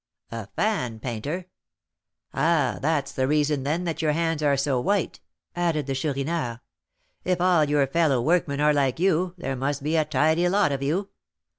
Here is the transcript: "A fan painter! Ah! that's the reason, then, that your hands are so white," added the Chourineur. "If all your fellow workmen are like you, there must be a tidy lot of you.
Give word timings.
"A 0.31 0.47
fan 0.55 0.99
painter! 0.99 1.45
Ah! 2.33 2.79
that's 2.81 3.11
the 3.11 3.27
reason, 3.27 3.61
then, 3.61 3.83
that 3.83 4.01
your 4.01 4.13
hands 4.13 4.41
are 4.41 4.57
so 4.57 4.79
white," 4.81 5.19
added 5.55 5.85
the 5.85 5.93
Chourineur. 5.93 6.59
"If 7.23 7.39
all 7.39 7.65
your 7.65 7.85
fellow 7.85 8.19
workmen 8.19 8.59
are 8.59 8.73
like 8.73 8.99
you, 8.99 9.35
there 9.37 9.55
must 9.55 9.83
be 9.83 9.95
a 9.95 10.03
tidy 10.05 10.49
lot 10.49 10.71
of 10.71 10.81
you. 10.81 11.09